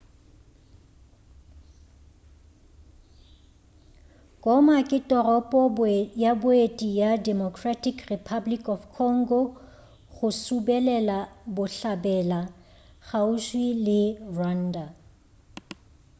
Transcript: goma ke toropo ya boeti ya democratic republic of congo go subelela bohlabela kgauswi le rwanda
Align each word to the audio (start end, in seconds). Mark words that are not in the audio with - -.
goma 4.43 4.77
ke 4.89 4.97
toropo 5.09 5.61
ya 6.23 6.31
boeti 6.41 6.89
ya 7.01 7.11
democratic 7.29 7.95
republic 8.13 8.61
of 8.75 8.81
congo 8.97 9.41
go 10.13 10.27
subelela 10.43 11.19
bohlabela 11.55 12.39
kgauswi 13.07 13.67
le 13.85 14.01
rwanda 14.35 14.83